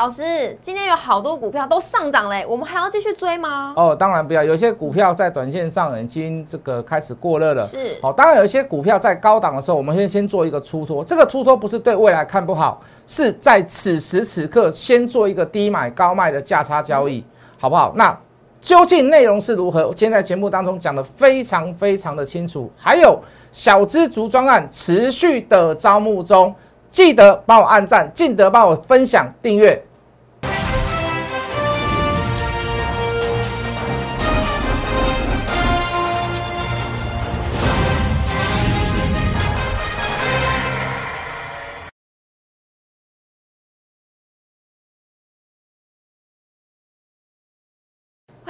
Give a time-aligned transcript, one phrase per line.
[0.00, 3.74] 老师，今天有好多股票都上涨嘞，我们还要继续追吗？
[3.76, 7.62] 哦，当然不要，有些股票在短线上已经这个开始过热了。
[7.62, 17.22] 是，好，当然有一些股票在高档的时候，我们先先做一个出脱，这个出脱不是对未来看不好，是在此时此刻先做一个低买高卖的价差交易，
[17.58, 17.92] 好不好？
[17.94, 18.18] 那
[18.58, 19.86] 究竟内容是如何？
[19.86, 23.20] 我今天在节目当中讲的非常非常的清楚，还有
[23.52, 26.54] 小资族专案持续的招募中。
[26.88, 29.80] 记得帮我按赞，记得帮我分享、订阅。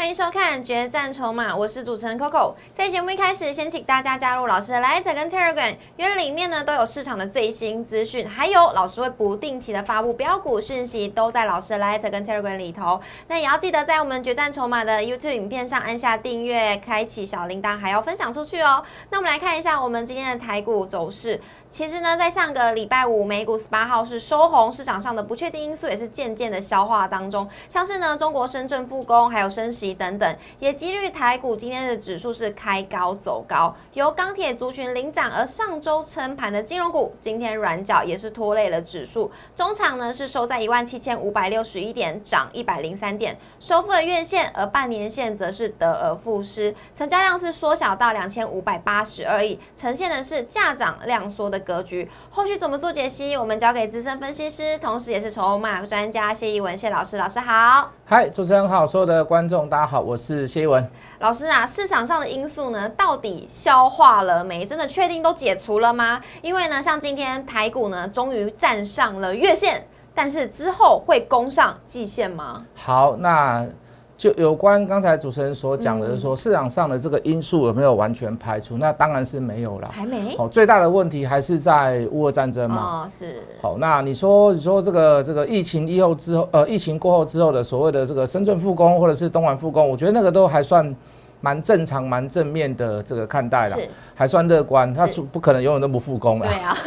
[0.00, 2.54] 欢迎收看《决战筹码》，我是主持人 Coco。
[2.72, 12.98] 在节目一开始，先请大家加入老师的 Light 跟 Telegram，因为里面呢都有市场的最新资讯，还有老师会不定期的发布标股讯息，都在老师的 Light 跟 Telegram 里头。
[13.28, 18.82] 那也要记得在我们《决战筹码》的 YouTube 影片上按下订阅，开启小铃铛，还要分享出去哦。
[19.10, 21.38] 那我们来看一下我们今天的台股走势。
[21.68, 27.48] 其实呢，在上个礼拜五，美股十八号是收红，市场上的不确定因素也是渐渐的消化当中。
[27.68, 33.74] 像是呢，中国深圳复工，还有升息等等，也激励台股今天的指数是开高走高。
[33.92, 39.30] 由钢铁族群领涨，而上周撑盘的金融股今天软脚也是拖累了指数。
[39.54, 51.60] 中场呢是收在一万七千五百六十一点，涨一百零三点，收复了月线，而半年线则是得而复失，成交量是缩小到两千五百八十二亿，呈现的是价涨量缩的。
[51.60, 53.36] 格局后续怎么做解析？
[53.36, 57.18] 我们交给资深分析师，同时也是筹码专家谢一文谢老师。
[57.18, 60.84] 老师好，嗨，主持人好，所有的观众大家好，我是谢一文
[61.20, 61.64] 老师啊。
[61.64, 64.66] 市场上的因素呢，到底消化了没？
[64.66, 66.20] 真的确定都解除了吗？
[66.42, 72.66] 因为呢，像今天台股呢，终于站上了月线，但是之后会攻上季线吗？
[72.74, 73.64] 好，那。
[74.20, 78.76] 就有关刚才主持人所讲的，是说市场上的这个因素有没有完全排除？
[78.76, 80.36] 那当然是没有了，还没。
[80.36, 82.76] 好，最大的问题还是在乌俄战争嘛。
[82.76, 83.42] 哦，是。
[83.62, 90.94] 好，那你说你说这个这个疫情以后之后，呃，疫情过后之后的所谓的这个深圳复工或者是东莞复工，我觉得那个都还算
[91.40, 93.78] 蛮正常、蛮正面的这个看待了，
[94.14, 94.92] 还算乐观。
[94.92, 96.46] 他不可能永远都不复工了。
[96.46, 96.76] 对啊。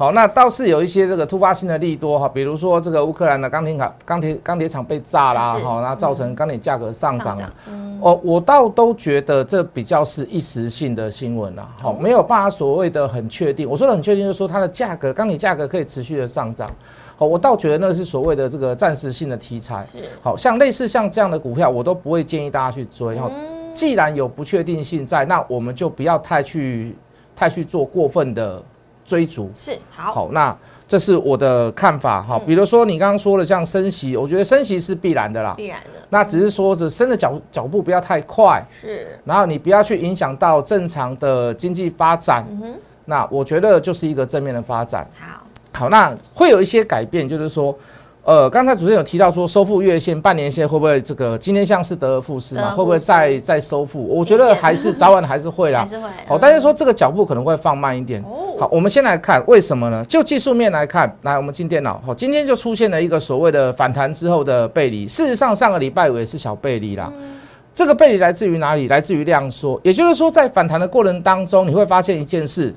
[0.00, 7.38] 好，那倒是有一些这个突发性的利多哈，比如说这个乌克兰的钢铁厂、钢铁钢铁厂被炸啦，哈，那造成钢铁价格上涨。
[8.00, 13.68] 哦，我倒都觉得这比较是一时性的新闻啦，好，没有办法所谓的很确定。
[13.68, 16.70] 我说的很确定，就是说它的价格，钢铁价格可以持续的上涨。
[17.18, 19.86] 好，我倒觉得那是所谓的这个暂时性的题材。
[20.22, 23.18] 好像类似像这样的股票，我都不会建议大家去追。
[23.18, 23.30] 哈，
[23.74, 26.96] 既然有不确定性在，那我们就不要太去
[27.36, 28.62] 太去做过分的。
[29.10, 30.56] 追逐是好，好，那
[30.86, 32.40] 这是我的看法哈。
[32.46, 36.00] 比如说你刚刚说的像升息，我觉得升息是必然的啦，必然的。
[36.10, 39.18] 那只是说这升的脚脚步不要太快，是。
[39.24, 42.46] 然后你不要去影响到正常的经济发展，
[43.06, 45.04] 那我觉得就是一个正面的发展。
[45.18, 47.76] 好，好，那会有一些改变，就是说。
[48.22, 52.70] 呃，刚才主持人有提到说收复月线、半年线会不会这个今天像是得而复失嘛？
[52.72, 54.06] 会不会再再收复？
[54.06, 55.80] 我觉得还是早晚还是会啦。
[55.80, 56.06] 还是会。
[56.28, 58.22] 好，但是说这个脚步可能会放慢一点。
[58.22, 58.56] 哦。
[58.58, 60.04] 好，我们先来看为什么呢？
[60.04, 61.98] 就技术面来看，来我们进电脑。
[62.04, 65.08] 好，今天就出现了一个所谓的反弹之后的背离。
[65.08, 67.10] 事实上，上个礼拜五也是小背离啦。
[67.72, 68.86] 这个背离来自于哪里？
[68.88, 69.80] 来自于量缩。
[69.82, 72.74] 也就是说，在反弹的过程当中，你会发现一件事：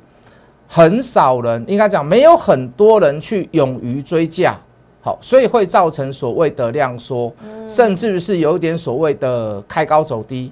[0.69, 4.57] 很少人，应该讲没有很多人去勇于追价。
[5.03, 7.29] 好，所以会造成所谓的量缩，
[7.67, 10.49] 甚至于是有一点所谓的开高走低。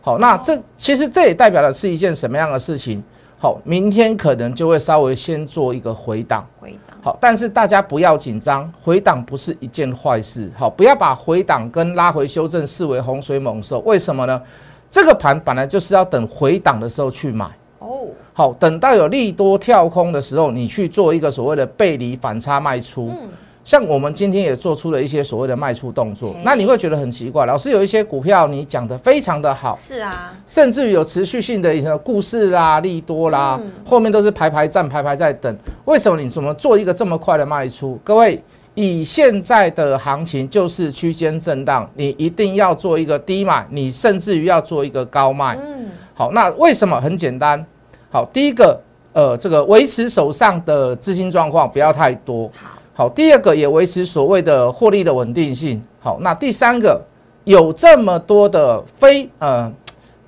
[0.00, 3.00] 好，那这其实这也代表的是一件什么样的事情？
[3.38, 6.44] 好，明天可能就会稍微先做一个回档。
[6.60, 6.98] 回档。
[7.00, 10.50] 好，但是大家不要紧张，回档不是一件坏事。
[10.56, 13.78] 好，不要把回档跟拉回修正视为洪水猛兽。
[13.86, 14.42] 为什么呢？
[14.90, 17.46] 这个盘本来就是要等回档的时候去买。
[17.78, 18.08] 哦。
[18.32, 23.08] 好，等到有利多跳空的时候，你去做一个所谓的背离反差卖出。
[23.10, 23.28] 嗯。
[23.64, 37.96] 像我们今天也做出了一些所谓的卖出动作，那你会觉得很奇怪，老师有一些股票你讲的非常的好，是啊，甚至于有持续性的一些故事啦、利多啦，后面都是排排站、排排在等，为什么你怎么做一个这么快的卖出？
[38.02, 38.42] 各位，
[38.74, 45.56] 以现在的行情就是区间震荡，你一定要做一个低买，你甚至于要做一个高卖。
[45.64, 47.00] 嗯，好，那为什么？
[47.00, 47.64] 很简单，
[48.10, 48.80] 好，第一个，
[49.12, 52.50] 呃，这个维持手上的资金状况不要太多。
[52.60, 52.81] 好。
[52.94, 55.82] 好，第二个也维持所谓的获利的稳定性。
[56.00, 57.00] 好，那第三个
[57.44, 59.72] 有这么多的非呃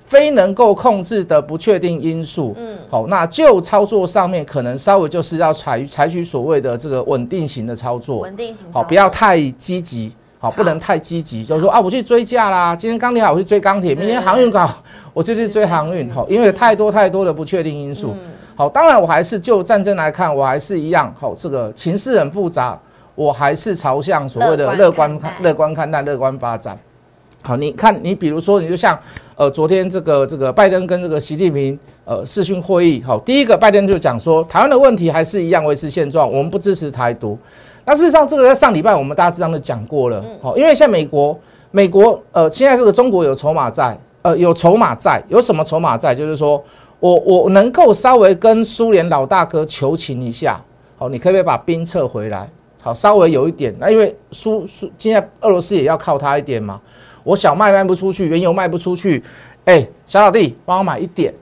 [0.07, 14.81] 非能够控制的不确定因素，嗯，好，那就操作上面可能稍微就是要采采取所谓的这个稳定型的操作，稳定型，好，不要太积极，好，不能太积极，就是说啊，我去追价啦，今天钢铁好，我去追钢铁，明天航运好，
[15.13, 18.15] 我就去追航运，好，因为太多太多的不确定因素，
[18.55, 22.79] 好，当然我还是就战争来看，我还是一样，好，这个情势很复杂，
[23.13, 26.77] 我还是朝向所谓的乐观看乐观看待乐观发展。
[27.41, 28.97] 好，你看，你比如说，你就像，
[29.35, 37.37] 呃，昨天这个这个拜登跟这个习近平呃视讯会议，好，第一个拜登就讲说，台湾的问题还是一样维持现状，我们不支持台独。
[37.83, 41.37] 那事实上，这个在上礼拜我们大致上都讲过了，好，因为像美国，
[41.69, 46.15] 美国呃，现在这个中国有筹码在，呃，有筹码在，有什么筹码在？
[46.15, 46.63] 就是说
[46.99, 50.61] 我我能够稍微跟苏联老大哥求情一下，
[50.97, 52.49] 好，你可不可以把兵撤回来？
[52.81, 56.79] 好，稍微有一点，那因为苏苏现在俄罗斯也要靠他一点嘛。
[57.23, 59.23] 我小麦卖不出去，原油卖不出去，
[59.65, 61.33] 哎，小老弟，帮我买一点，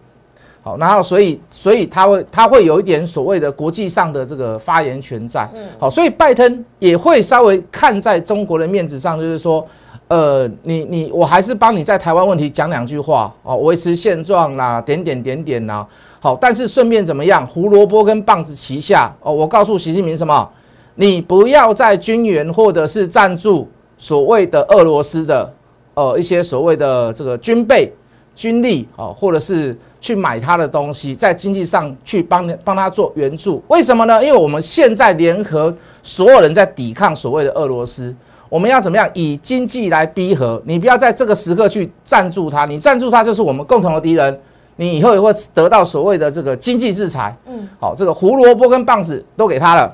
[0.62, 9.68] 好，然后所以所以他会他会有一点所谓的国际上的这个发言权在，嗯，好，所以拜登也会稍微看在中国的面子上，就是说，
[10.14, 15.84] 呃，你你我还是帮你在台湾问题讲两句话，哦，维持现状啦，点点点点啦，
[16.20, 20.48] 好，但是顺便怎么样，胡萝卜跟棒子齐下，哦，我告诉习近平什么，
[20.94, 23.68] 你不要在军援或者是赞助
[23.98, 25.52] 所谓的俄罗斯的。
[25.96, 27.94] 呃，一些所谓的这个军备、
[28.34, 34.24] 军力啊，或者是去买他的东西，在经济上去帮帮他做援助，为什么呢？
[34.26, 35.72] 因为我们现在联合
[36.02, 38.16] 所有人在抵抗所谓的俄罗斯，
[38.54, 40.62] 我们要怎么样以经济来逼和？
[40.64, 44.40] 你不要在这个时刻去赞助他，你赞助他就是我们共同的敌人，
[44.76, 47.36] 你以后也会得到所谓的这个经济制裁。
[47.48, 49.92] 嗯，好，这个胡萝卜跟棒子都给他了。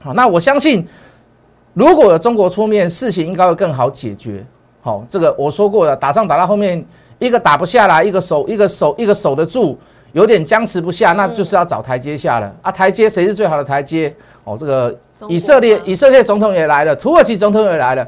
[0.00, 0.88] 好，那我相信，
[1.74, 4.42] 如果有中国出面，事情应该会更好解决。
[4.80, 6.82] 好，这个我说过了，打仗打到后面，
[7.18, 9.78] 一个打不下来，一个守一个守一个守得住，
[10.12, 12.72] 有点僵持不下，那就是要找台阶下了啊！
[12.72, 14.16] 台阶谁是最好的台阶？
[14.44, 14.98] 哦，这个
[15.28, 18.06] 以色列以色列总统也来了，土耳其总统也来了，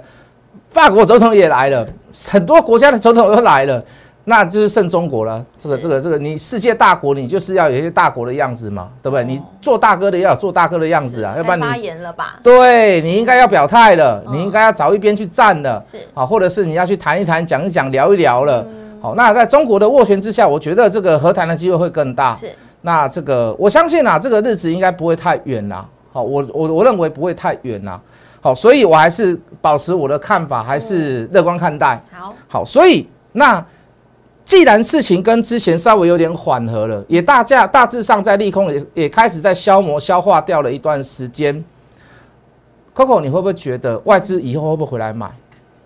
[0.70, 1.86] 法国总统也来了，
[2.30, 3.82] 很多国家的总统都来了。
[4.26, 5.44] 那就是剩中国了。
[5.58, 9.22] 这个、这个、这个，你世界大国，你就是要有一些大国的样子嘛，对不对？
[9.22, 12.40] 你做大哥的要有做大哥的样子啊，要不然你发言了吧？
[12.42, 18.66] 对你应该要表态了，你应该要找一边去站了，是啊，或者是你要去谈一谈、讲一讲、聊一聊了。
[19.02, 22.34] 好，那在中国的斡旋之下，我觉得这个和谈的机会会更大。
[22.34, 22.50] 是，
[22.80, 25.86] 那这个我相信啊，这个日子应该不会太远啦。
[26.14, 28.00] 好，我我我认为不会太远啦。
[28.40, 32.00] 好，所以我还是保持我的看法，还是乐观看待。
[32.10, 33.62] 好，好，所以那。
[34.46, 41.64] 既然事情跟之前稍微有点缓和了，也大家大致上在利空也也开始在消磨消化掉了一段时间。
[42.94, 45.30] Coco，你会不会觉得外资以后会不会回来买？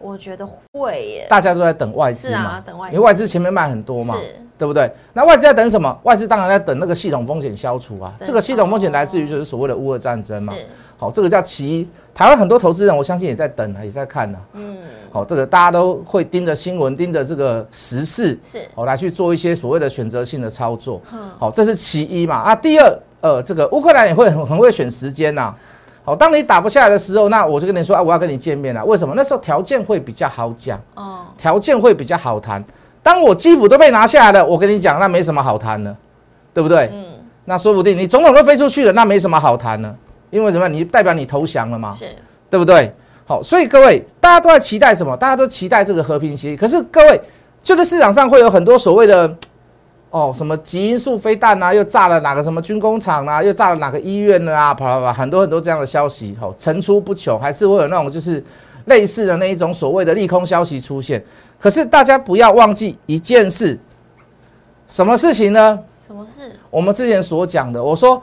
[0.01, 1.27] 我觉得会耶。
[1.29, 4.15] 大家都在等外资嘛，等外资因为外资前面卖很多嘛，
[4.57, 4.91] 对不对？
[5.13, 5.99] 那外资在等什么？
[6.03, 8.13] 外资当然在等那个系统风险消除啊。
[8.25, 10.53] 这个系统风险来自于就是所谓的乌俄战争嘛。
[10.97, 11.91] 好，这个叫其一。
[12.13, 14.39] 台湾很多投资人，我相信也在等啊，也在看呢。
[14.55, 14.77] 嗯。
[15.13, 21.01] 好，这个大家都会盯着新闻，盯着这个时事，是好来去做一些所谓的选择性的操作。
[21.13, 22.37] 嗯，好，这是其一嘛。
[22.37, 25.55] 啊，第二，呃，这个乌克兰也会很很会选时间呐。
[26.09, 28.83] 好，当你打不下来的时候，那我就跟你说啊，我要跟你见面了。
[28.83, 29.13] 为什么？
[29.15, 32.65] 那时候条件会比较好讲，哦，条件会比较好谈。
[33.03, 35.95] 当我基辅都被拿下来了，我跟你讲，那没什么好谈的，
[36.55, 36.89] 对不对？
[36.95, 37.05] 嗯，
[37.45, 39.95] 那说不定你总统都飞出去了，那没什么好谈的，
[40.31, 40.67] 因为什么？
[40.67, 42.07] 你代表你投降了嘛，是，
[42.49, 42.91] 对不对？
[43.27, 45.15] 好，所以各位，大家都在期待什么？
[45.15, 46.57] 大家都期待这个和平协议。
[46.57, 47.21] 可是各位，
[47.63, 49.31] 就在市场上会有很多所谓的，
[50.11, 58.43] 哦，什么极音速飞弹啊，又炸了哪个什么军工厂啊，又炸了哪个医院啊，啪啪啪，很多很多这样的消息，好，层出不穷，还是会有那种就是
[58.87, 61.23] 类似的那一种所谓的利空消息出现。
[61.59, 63.79] 可是大家不要忘记一件事，
[64.89, 65.79] 什么事情呢？
[66.07, 66.53] 什么事？
[66.71, 68.23] 我们之前所讲的，我说，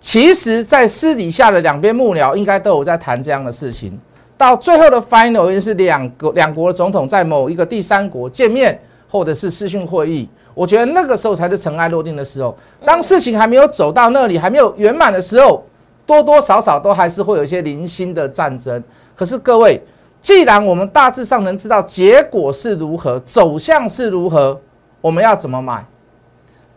[0.00, 3.96] 其实，在私底下的两边幕僚应该都有在谈这样的事情。
[4.36, 8.76] 到最后的 final 因是两个两国的总统在某一个第三国见面，
[9.08, 12.56] 或者是视讯会议，我觉得那个时候才是尘埃落定的时候。
[12.84, 15.64] 当事情还没有走到那里，还没有圆满的时候，
[16.04, 18.82] 多多少少都还是会有一些零星的战争。
[19.14, 19.82] 可是各位，
[20.20, 24.60] 既然我们大致上能知道结果是如何，走向是如何，
[25.00, 25.84] 我们要怎么买？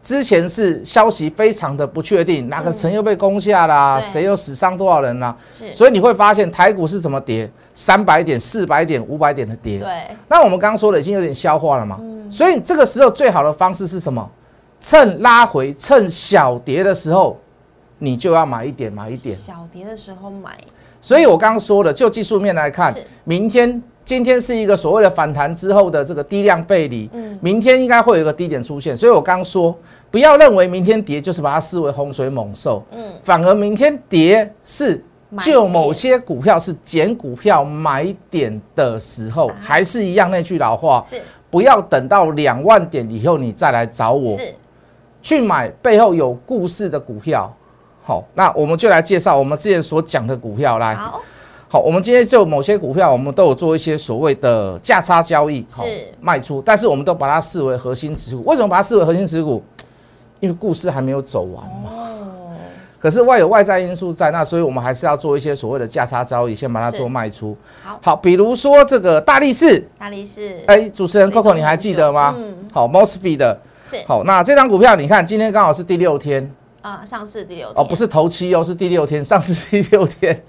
[0.05, 3.99] 之前是消息非常的不确定，哪个城又被攻下啦？
[3.99, 5.35] 谁又死伤多少人啦？
[5.73, 9.79] 所以你会发现台股是怎么跌，三百点、四百点、五百点的跌。
[9.79, 11.99] 对，那我们刚刚说的已经有点消化了嘛。
[12.29, 14.29] 所以这个时候最好的方式是什么？
[14.79, 17.39] 趁拉回、趁小跌的时候，
[17.97, 19.35] 你就要买一点，买一点。
[19.35, 20.51] 小跌的时候买。
[21.05, 22.91] 所以我刚刚说了，就技术面来看，
[23.25, 23.79] 明天。
[24.03, 29.75] 今天是一个所谓的反弹之后的这个低量背离，嗯，明天应该会有一个低点出现，所以我刚说
[30.11, 35.03] 不要认为明天跌就是把它视为洪水猛兽，嗯，反而明天跌是
[35.39, 41.19] 就某些股票是捡股票买点的时候，还是一样那句老话，是。
[41.49, 44.53] 不要等到两万点以后你再来找我，是。
[45.23, 47.51] 去买背后有故事的股票，
[48.07, 50.93] 好，那我们就来介绍我们之前所讲的股票来。
[51.67, 55.81] 好，我们今天就某些股票，我们都有做一些所谓的价差交易，是
[56.21, 58.43] 卖出，但是我们都把它视为核心持股。
[58.45, 59.61] 为什么把它视为核心持股？
[60.39, 61.89] 因为故事还没有走完嘛。
[61.89, 62.51] 哦。
[62.99, 67.57] 可是外有外在因素在，那所以我们还是要做一些所谓的价差交易，先把它做卖出。
[67.83, 72.35] 好，好，比如说这个大力士，大力士，哎，主持人 Coco，你还记得吗？
[72.37, 72.55] 嗯。
[72.71, 73.59] 好，Mosfet 的，
[73.89, 73.97] 是。
[74.07, 76.49] 好，那这张股票你看，今天刚好是第六天。
[76.85, 80.39] 啊，上市第六天哦，不是头七哦，是第六天，上市第六天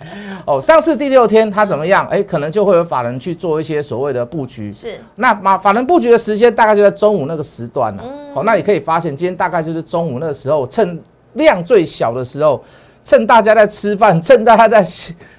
[0.44, 2.06] 哦，上市第六天它怎么样？
[2.08, 4.70] 哎，可能就会有法人去做一些所谓的布局。
[4.70, 8.02] 是，那马法人布局的时间大概就在中午那个时段了。
[8.06, 11.02] 嗯，好，那你可以发现今天大概就是中午那个时候，趁
[11.32, 12.62] 量最小的时候，
[13.02, 14.84] 趁大家在吃饭，趁大家在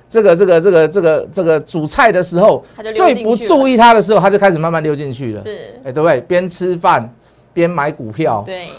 [0.10, 5.44] 这个这个这个这个这个煮菜的时候，最不注意它的时候，它就开始慢慢溜进去了。
[5.44, 6.20] 是，哎，对不对？
[6.22, 7.08] 边吃饭
[7.54, 8.42] 边买股票。
[8.44, 8.70] 对。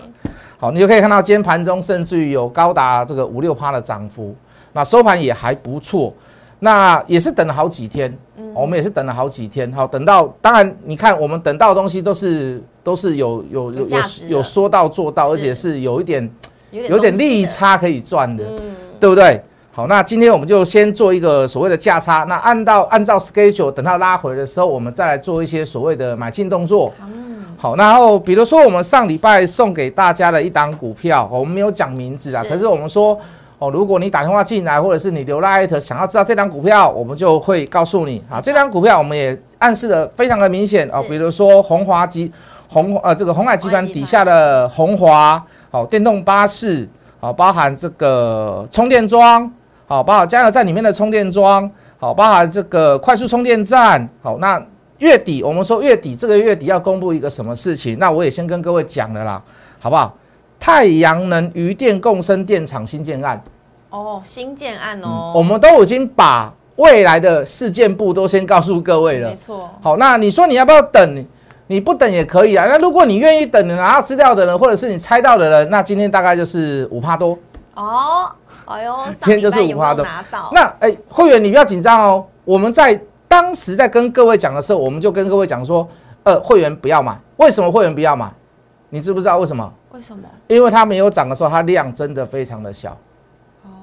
[0.61, 4.35] 好，你就可以看到今天盘中甚至于有高达这个五六趴的涨幅，
[4.73, 6.13] 那收盘也还不错，
[6.59, 16.29] 那也是等了好几天，嗯，我们也是等了好几天，好，等到当然你看我们等到的东西都是都是有有有有有说到做到，而且是有一点
[16.73, 18.45] 有点利差可以赚的，
[18.99, 19.41] 对不对？
[19.71, 26.93] 好，那今天我们就先做一个所谓的价差，那按照按照 schedule 等它拉回的时候，我们再来做一些所谓的买进动作。
[27.61, 33.19] 好，然后比如说我们上礼拜送给大家的一档股票，我们没有讲名字啊，可是我们说
[33.59, 38.41] 哦，如果你打电话进来，或者是你留 light 想要知道这档股票，我们就会告诉你啊。
[38.41, 42.31] 这档股票我们也暗示的非常的明显哦，比如说红华集
[42.69, 46.89] 红呃这个红海集团底下的红华，好电动巴士，
[47.19, 49.51] 好包含这个充电桩，
[49.89, 54.63] 好包含加油站里面的充电桩，好包含这个快速充电站，好那。
[54.99, 57.99] 月底，我们说月底这个月底要公布一个什么事情？
[57.99, 59.43] 那我也先跟各位讲了啦，
[59.79, 60.15] 好不好？
[60.59, 63.41] 太阳能余电共生电厂新建案。
[63.91, 65.33] 哦，新建案哦。
[65.35, 69.31] 我们都已经把未来的事件部都先告诉各位了。
[69.31, 69.71] 没错。
[69.81, 71.25] 好，那你说你要不要等？
[71.69, 72.67] 你不等也可以啊。
[72.67, 77.39] 那如果你愿意等，你拿到资料的人，或者是你猜到的人，那今天大概就是五趴多。
[77.75, 78.29] 哦，
[78.65, 80.05] 哎呦，今天就是五趴多。
[80.53, 83.01] 那哎，会员你不要紧张哦，我们在。
[83.29, 85.87] 当时在跟各位讲的时候，我们就跟各位讲说，
[86.25, 87.17] 呃，会员不要买。
[87.37, 88.33] 为什么会员不要买？
[88.89, 89.71] 你知不知道为什么？
[89.93, 90.23] 为什么？
[90.47, 92.97] 因为它没有涨的时候，它量真的非常的小。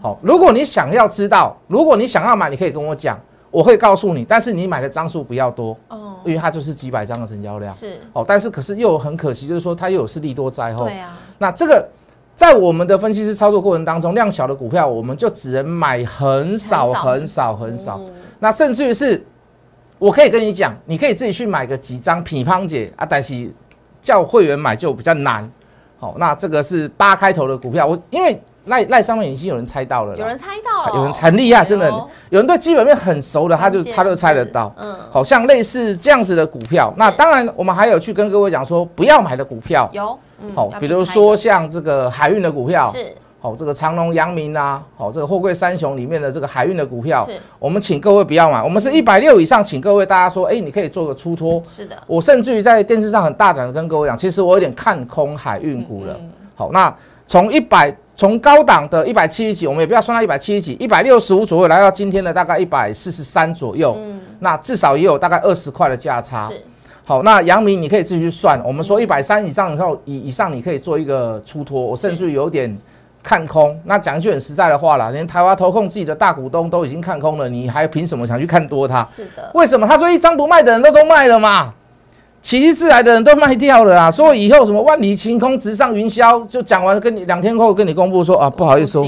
[0.01, 3.19] 好，如果你想要知道，如果你想要买，你可以跟我讲，
[3.51, 4.25] 我会告诉你。
[4.25, 7.73] 但是你买的张数不要多，哦，因为它就是几百张的成交量。
[7.75, 7.99] 是。
[8.13, 10.85] 哦，但是可是又很可惜，就是说它又有是利多灾后。
[10.85, 11.17] 对啊。
[11.37, 11.87] 那这个
[12.35, 18.01] 在我们的分析师操作过程当中，量小的股票，我们就只能买很少很少很少。
[18.39, 19.23] 那甚至于是。
[19.97, 23.51] 我可以跟你讲，你可以自己去买个几张匹乓姐啊，但是
[24.01, 25.49] 叫会员买就比较难。
[25.97, 31.89] 好，那这个是八开头的股票，我因为赖赖上面已经有人猜到了，有人猜到了，有人很厉害，真的，
[32.29, 34.73] 有人对基本面很熟的，他就他就猜得到。
[34.77, 40.19] 嗯，好像类似这样子的股票，那当然我们还有去跟各位讲说不要买的股票，有，
[40.53, 42.91] 好，比如说像这个海运的股票。
[42.91, 43.15] 是。
[43.45, 48.63] 哦，这个长隆、阳明啊，好，这个货柜三雄里面的这个海运的股票，是，我们请各位不要买。
[48.63, 51.61] 我们是一百六以上，请各位大家说，哎，你可以做个出脱。
[51.63, 56.19] 是的，我甚至于在电视上很大胆的跟各位讲，其实我有点看空海运股了。
[56.55, 56.91] 好，那
[57.27, 66.49] 从一百从高档的一百七十几，我们也不要算到一百七十几，一百六十五左右来到今天的大概一百四十三左右，嗯，那至少也有大概二十块的价差。
[66.49, 66.59] 是，
[67.03, 72.75] 好，那阳明你可以自己去算，我们说一百三以上以后以以上你可以做一个出脱，我甚至于有点。
[73.25, 79.03] 看空，那讲一句很实在的话啦，连台湾投控自己的大股东都已经看空了，你还凭什么想去看多它？
[79.05, 79.87] 是的，为什么？
[79.87, 81.73] 他说一张不卖的人都都卖了嘛，
[82.39, 89.01] 奇迹自来的人都卖掉了啊，所以以后什么万里晴空直上云霄，就讲完跟你两天后跟你公布说啊，不好意思，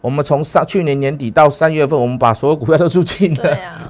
[0.00, 3.42] 我们从上去年年底到三月份，我们把所有股票都出清了。
[3.42, 3.82] 对呀。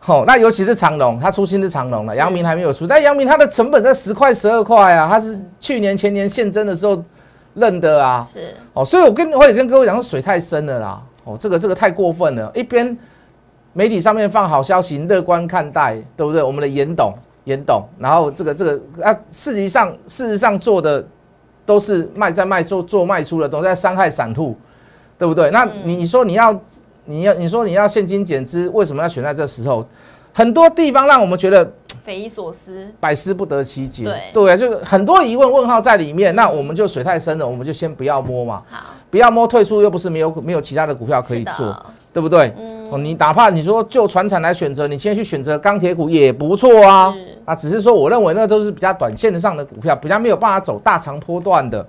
[0.00, 7.00] 好， 那尤其是长隆，它出新是长隆了，阳明还没有出，但阳明它的成本在十块十二块啊，它是去年前年现增的时候。
[7.54, 12.50] 认得啊，是哦，所以我跟我也跟各位讲，水太深了啦，哦，这个这个太过分了。
[12.54, 12.96] 一边
[13.72, 16.42] 媒体上面放好消息，乐观看待，对不对？
[16.42, 21.04] 我们的严董，严董，然后这个这个啊，事实上事实上做的
[21.64, 24.56] 都是卖在卖做做卖出的，都在伤害散户，
[25.18, 25.50] 对不对？
[25.50, 26.60] 那你说你要
[27.04, 29.86] 你要你说你要现金减资，为什么要选在这时候？
[30.32, 31.72] 很多地方让我们觉得
[32.04, 34.04] 匪夷所思，百思不得其解。
[34.04, 36.34] 对对啊，就是很多疑问问号在里面。
[36.34, 41.74] 那我们就水太深了，我们就先不要摸嘛，好，不要摸退出，又不是没有没有其他的股票可以做，
[42.12, 42.52] 对不对？
[42.58, 47.14] 嗯哦，你哪怕你说就船产来选择，你先去选择钢铁股也不错啊。
[47.46, 51.84] 啊，只是说我认为那都是比较短线上的股票，比较没有办法走大长波段的。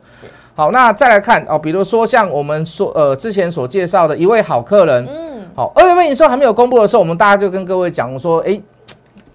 [0.55, 8.59] 好，那再来看哦，比如说像我们说呃之前所介绍的一位好客人，嗯，好，二月份营收还没有公布的时候，我们大家就跟各位讲说，哎，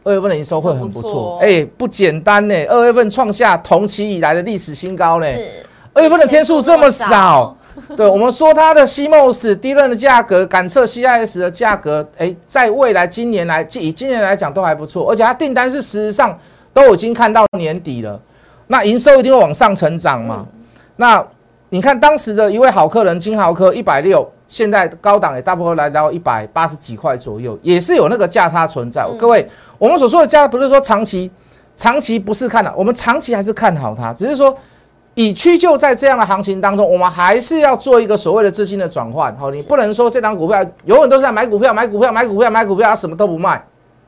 [0.02, 5.26] 二月份的营收会很不不错哎，不简单呢，二月份创下同期以来的历史新高呢。
[5.26, 5.48] 是。
[5.92, 7.56] 二月份的天数这么少，
[7.96, 16.38] 对我们说它的 CMOS 低润的价格，感测 CIS 的价格，哎，在未来今年来，以今年来讲都还不错，而且它订单是事实上
[16.72, 18.18] 都已经看到年底了，
[18.68, 20.46] 那营收一定会往上成长嘛。
[20.94, 21.22] 那
[21.70, 29.08] 你看当时的一位好客人金豪科一百六，现在高档也大部分来到一百八十几块左右，也是有那个价差存在。
[29.18, 31.30] 各位，我们所说的价不是说长期，
[31.74, 34.54] 长期不是看的，我们长期还是看好它，只是说。
[35.14, 39.36] 以区就在这样的行情当中，我们还是要做一个所谓的资金的转换。
[39.36, 43.62] 好，你不能说这张股票永远都是在买股票、买股票、买股票、买股票，什么都不卖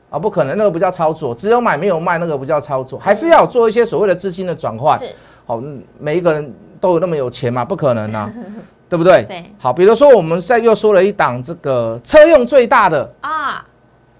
[0.09, 4.97] 啊，不可能，那个不叫操作，只有买没有卖，那个不叫操作，还是要做一些所谓的资金的转换。
[4.97, 5.05] 是
[5.45, 7.65] 好，嗯每一个人都有那么有钱吗？
[7.65, 8.31] 不可能啊，
[8.93, 9.23] 对不对？
[9.23, 13.65] 对好，比如说我们现在又说了一档这个车用最大的啊，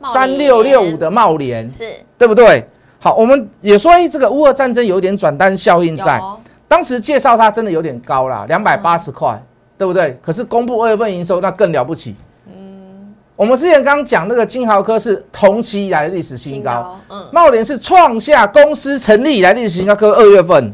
[0.05, 2.67] 三六六五的茂联，是对不对？
[2.99, 6.17] 好，我们也说，哎，这个乌俄战争有一点转单效应在。
[6.17, 9.39] 有当时介绍它真的有点高啦，两百八十块，
[9.77, 10.17] 对不对？
[10.23, 12.15] 可是公布二月份营收，那更了不起。
[12.47, 20.73] 嗯，我们之前刚刚讲那个金豪科是同期以来的历史新高，，嗯，茂联是创下公司成立以来历史新高，各位二月份，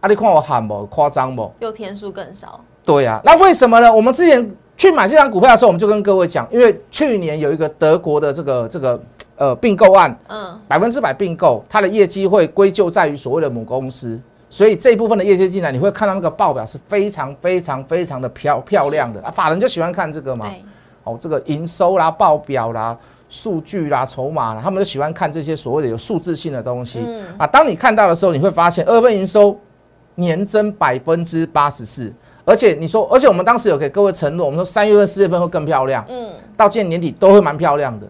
[0.00, 1.50] 啊，你看我喊不夸张不？
[1.60, 3.92] 又天数更少，对呀、那为什么呢？
[3.92, 9.02] 我们之前去买这张股票的时候，我们就跟各位讲，因为去年有一个德国的这个这个
[9.34, 19.20] 呃并购案，嗯，百分之百并购，它的业绩会归咎在于所谓的母公司，所以这一部分的业绩进来，你会看到那个报表是非常非常非常的漂漂亮的。
[19.20, 20.46] 啊，法人就喜欢看这个嘛，
[21.02, 22.96] 哦，这个营收啦、报表啦、
[23.28, 27.24] 数据啦、筹码啦，他们就喜欢看这些所谓的有数字性的东西、嗯。
[27.36, 27.46] 啊。
[27.48, 29.58] 当你看到的时候，你会发现二月份营收
[30.14, 32.12] 年增百分之八十四，
[32.46, 38.06] 而且你说，而且我们当时有给各位承诺，我们说三月份、四月份会更漂亮，嗯，到今年年底都会蛮漂亮的。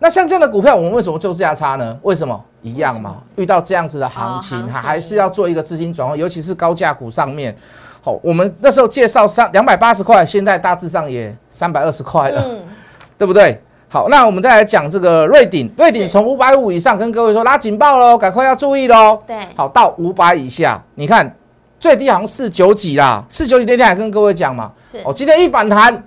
[0.00, 1.96] 那像这样的股票，我们为什么做价差呢？
[2.02, 3.16] 为什么一样嘛？
[3.36, 7.56] 遇到这样子的行情，还还是要做一个资金转换，尤其是高价股上面。
[8.02, 12.62] 好，我们那时候介绍三两百八十块，现在大致上也三百二十块了，嗯，
[13.16, 13.60] 对不对？
[13.88, 19.20] 好，那我们再来讲这个瑞鼎，瑞鼎是从五百五以上跟各位说拉警报喽，赶快要注意喽。
[19.26, 21.34] 对，好，到五百以下，你看
[21.80, 24.72] 最低好像四九几啦，四九几那天还跟各位讲嘛，
[25.04, 26.02] 哦，今天一反弹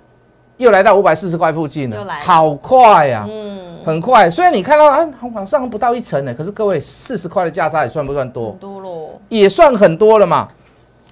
[0.58, 4.30] 又来到五百四十块附近了，好快呀、嗯，很快。
[4.30, 8.58] 虽然你看到啊，往上不到一层呢，可是各位四十块的价差也算不算多很？
[8.58, 10.46] 多喽，也算很多了嘛。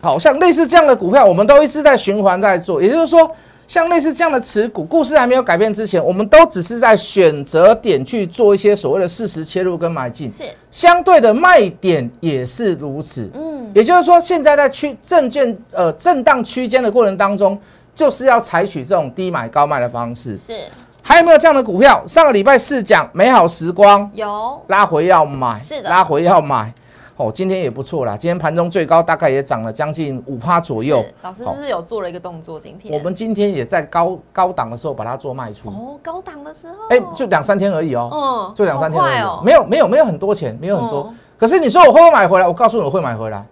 [0.03, 3.31] 好像类似这样的股票，我们都一直在循环在做，也就是说，
[3.71, 13.31] 像类似这样的持股，故事还没有改变之前，我们都只是在选择点去做一些所谓的事实切入跟买进，是，相对的卖点也是如此。
[13.33, 17.57] 嗯，也就是说，现在在区证券呃震荡区间的过程当中，
[17.95, 20.37] 就是要采取这种低买高卖的方式。
[20.45, 20.53] 是
[21.01, 22.03] 还有没有这样的股票？
[22.09, 26.75] 上个礼拜四讲美好时光有，拉回要买，是的拉回要买。
[27.21, 31.05] 哦，今天也不错啦，今天盘中最高大概也涨了将近五趴左右。
[31.23, 32.59] 老师是不是有做了一个动作？
[32.59, 41.09] 今天我们今天也在高高档的时候把它做卖出，哦，高档的时候，哎、就两三天而已哦，嗯，就两三天而已，没有没有没有很多钱，没有很多。
[41.11, 42.47] 嗯可是你说我会不会买回来？
[42.47, 43.43] 我告诉你我会买回来。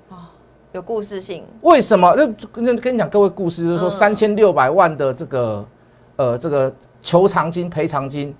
[0.73, 2.15] 有故事性，为什么？
[2.15, 5.65] 就跟跟你讲各位故事，就是说嗯三千六百万的这个
[6.17, 8.35] 呃这个求偿金赔偿金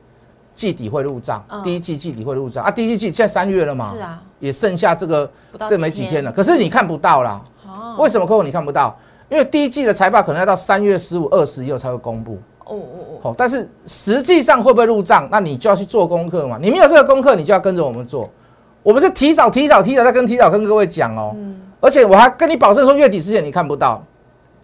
[0.59, 5.31] 季底会入账，嗯第一季季底会入账啊，第一季现在三月了嘛，是啊，也剩下这个
[5.69, 8.99] 这没几天了，可是你看不到啦，哦，为什么客户你看不到？
[9.29, 16.59] 因为第一季的财报可能要到三月十五、二十以后才会公布，哦哦哦，好，但是实际上会不会入账，那你就要去做功课嘛。
[16.61, 18.29] 你没有这个功课，你就要跟着我们做。
[18.83, 21.33] 我们是提早、提早、提早，再跟提早跟各位讲哦。
[21.37, 24.03] 嗯，而且我还跟你保证说，月底之前你看不到，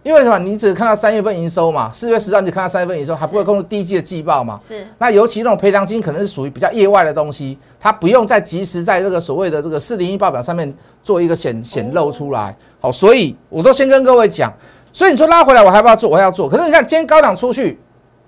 [0.05, 0.37] 因为什么？
[0.37, 4.59] 你只看到三月份营收嘛，四月十号你只看到三月份营收，还不会公布第一季的季报嘛。
[4.67, 12.55] 是那尤其那种赔偿金可能是属于比较业外的东西，它不用再及时在这个所谓的这个四零一报表上面做一个显显露出来。
[12.79, 14.53] 好，所以我都先跟各位讲。
[14.93, 16.47] 所以你说拉回来，我还不要做，我还要做。
[16.47, 17.79] 可是你看今天高档出去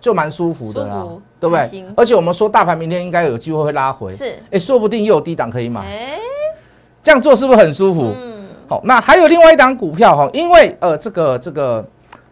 [0.02, 1.06] 就蛮舒服的啦
[1.40, 1.86] 对不对？
[1.96, 6.20] 而且我们说大盘明天应该有机会会拉回，是，哎，说不定又有低档可以买，哎，
[7.04, 8.12] 这样做是不是很舒服？
[8.68, 11.86] 嗯，好，那还有另外一档股票哈，因为呃这个这个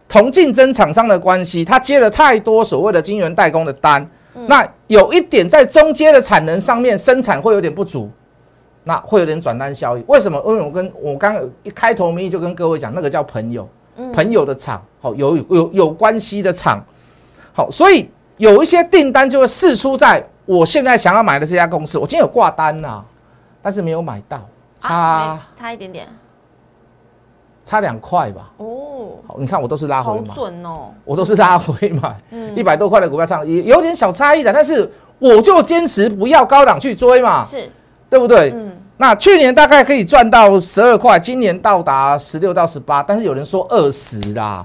[0.08, 4.08] 同竞争厂商的关系，他接了太多所谓的晶圆代工的单，
[4.46, 8.10] 那有一点在中间的产能上面生产会有点不足，
[8.84, 10.04] 那会有点转单效应。
[10.06, 10.40] 为什么？
[10.46, 13.68] 因为我跟我刚刚一开头明义就跟各位讲，那个叫朋友，
[14.12, 16.84] 朋友的厂，好有有有关系的厂，
[17.52, 23.02] 好，所以有一些订单就会释出在我现在想要买的这家公司，我今天有挂单呐，
[23.60, 24.46] 但是没有买到，
[24.78, 26.06] 差差一点点。
[27.66, 28.52] 差两块吧。
[28.58, 30.88] 哦，好，你看我都是拉回买，好准哦。
[31.04, 32.16] 我都是拉回买，
[32.54, 37.68] 一百多块的股票上也有点小差异的，但是我就坚持不要高档去追嘛，是，
[38.08, 38.52] 对不对？
[38.54, 38.72] 嗯。
[38.98, 44.64] 那去年大概可以赚到十二块，今年到达十六到十八，但是有人说二十啦，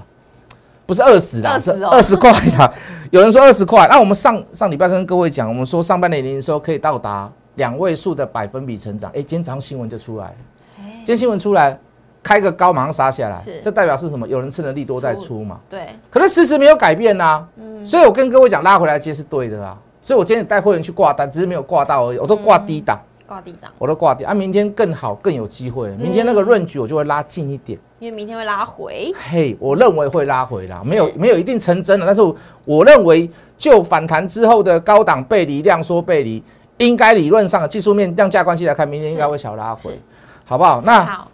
[0.86, 2.72] 不是二十啦，是二十块啦。
[3.10, 9.10] 有人说二十块，那我们上上礼拜跟各位讲，我们说上半年营收可以到达两位数的百分比成长。
[9.10, 10.34] 哎，今天早上新闻就出来，
[10.76, 11.76] 今天新闻出来。
[12.22, 14.26] 开个高马上杀下来，这代表是什么？
[14.28, 15.58] 有人趁着利多在出嘛？
[15.68, 15.88] 对。
[16.10, 17.44] 可是事实没有改变呐。
[17.56, 17.86] 嗯。
[17.86, 19.76] 所以我跟各位讲，拉回来接是对的啊。
[20.00, 22.18] 所以我今天带会员去挂单，只是没有挂到而已。
[22.18, 22.98] 我都挂低档。
[23.26, 23.70] 挂低档。
[23.78, 24.34] 我都挂低啊！
[24.34, 25.88] 明天更好，更有机会。
[25.92, 27.78] 明天那个润局我就会拉近一点。
[27.98, 29.12] 因为明天会拉回。
[29.30, 32.20] 嘿，我认为会拉回啦，没有没有一定成真的，但是
[32.64, 36.42] 我认为就反弹之后的高档背离量缩背离，
[36.78, 39.98] 应该理论上技术面量价关系来看，明天应该会小拉回，
[40.44, 40.82] 好不好？
[40.84, 41.28] 那好。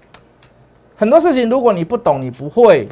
[0.98, 2.88] 很多事情，如果你不懂，你不会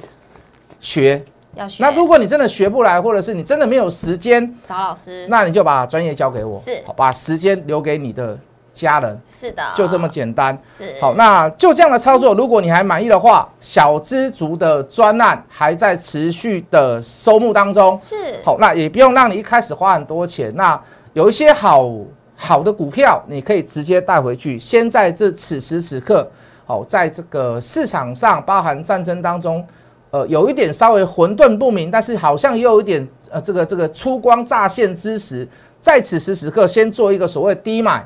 [0.79, 1.21] 学。
[1.57, 1.83] 要学。
[1.83, 8.39] 那如果你真的学不来，或者是你真的没有时间找老师，那你就把专业交给我，是，把时间留给你的
[8.73, 9.21] 家人。
[9.27, 10.57] 是的，就这么简单。
[10.79, 10.95] 是。
[11.01, 17.99] 好，那就这样的操作，如果你还满意的话，小知足的专案还在持续的收目当中。
[18.01, 18.15] 是。
[18.45, 20.55] 好，那也不用让你一开始花很多钱。
[20.55, 20.81] 那
[21.13, 21.91] 有一些好
[22.37, 24.57] 好的股票，你可以直接带回去。
[24.57, 26.31] 先在这此时此刻。
[26.67, 29.65] 好，在这个市场上，包含战争当中，
[30.11, 35.49] 呃，有一点稍微混沌不明，但是好像也有一点呃，这个这个出光乍现之时，
[35.79, 38.05] 在此时此刻，先做一个所谓低买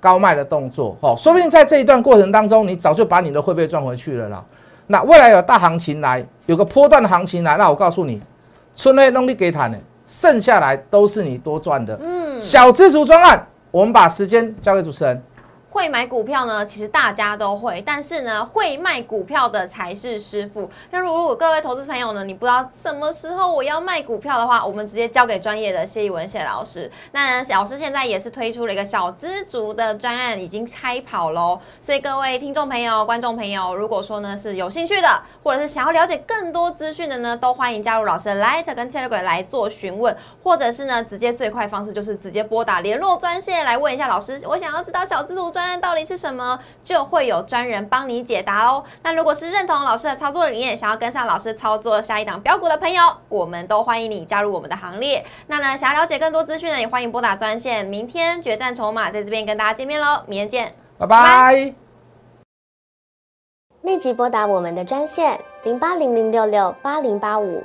[0.00, 4.44] 高卖的动作，哦，说不定在这一段过程当中，你早就把你的会费赚回去了啦。
[4.88, 8.20] 那未来有大行情来，有个波段的行情来，那我告诉你，
[8.74, 11.96] 春内弄力给谈的，剩下来都是你多赚的。
[12.02, 15.22] 嗯，小资族专案，我们把时间交给主持人。
[15.72, 20.70] 会买股票呢，其实大家都会，但是呢，会卖股票的才是师傅。
[20.90, 26.90] 那如果各位投资朋友呢，你不知道什么时候我要卖股票的话，我们直接交给专业的谢一文谢老师。
[27.12, 31.58] 那老师现在也是推出了一个小资族的专案，已经开跑喽。
[31.80, 45.61] 所以各位听众朋友、观众朋友，如果说呢是有兴趣的，或者是想要了解更多资讯的呢，都欢迎加入老师的 Light 跟 Telegram 来做询问，或者是呢直接最快方式就是直接拨打联络专线来问一下老师，我想要知道小资族专。
[45.80, 48.84] 到底是什么，就会有专人帮你解答哦。
[49.02, 55.24] 那如果是认同老师的操作理念，想要跟上老师操作下一档标股的朋友，我们都欢迎你加入我们的行列。
[55.46, 57.84] 那呢，想要了解更多资讯呢，也欢迎拨打专线。
[57.84, 61.74] 明天决战筹码在这边跟大家见面喽，明天见，拜拜。
[63.82, 67.64] 立即拨打我们的专线零八零零六六八零八五